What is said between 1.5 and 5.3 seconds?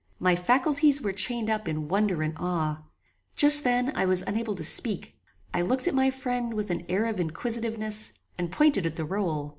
in wonder and awe. Just then, I was unable to speak.